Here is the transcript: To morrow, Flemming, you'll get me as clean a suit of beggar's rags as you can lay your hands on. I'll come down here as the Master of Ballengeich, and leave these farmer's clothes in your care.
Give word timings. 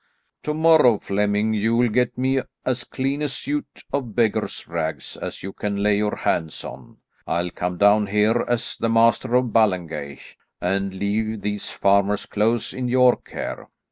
To 0.41 0.55
morrow, 0.55 0.97
Flemming, 0.97 1.53
you'll 1.53 1.89
get 1.89 2.17
me 2.17 2.41
as 2.65 2.85
clean 2.85 3.21
a 3.21 3.29
suit 3.29 3.83
of 3.93 4.15
beggar's 4.15 4.67
rags 4.67 5.15
as 5.15 5.43
you 5.43 5.53
can 5.53 5.75
lay 5.83 5.95
your 5.97 6.15
hands 6.15 6.63
on. 6.63 6.97
I'll 7.27 7.51
come 7.51 7.77
down 7.77 8.07
here 8.07 8.43
as 8.47 8.75
the 8.77 8.89
Master 8.89 9.35
of 9.35 9.53
Ballengeich, 9.53 10.37
and 10.59 10.91
leave 10.91 11.41
these 11.41 11.69
farmer's 11.69 12.25
clothes 12.25 12.73
in 12.73 12.87
your 12.87 13.15
care. 13.15 13.67